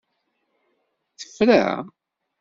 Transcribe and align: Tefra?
Tefra? 1.19 1.63